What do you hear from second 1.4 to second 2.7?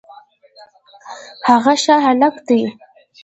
هغه ښه هلک دی